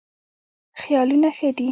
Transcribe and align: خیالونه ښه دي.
خیالونه 0.81 1.29
ښه 1.37 1.49
دي. 1.57 1.67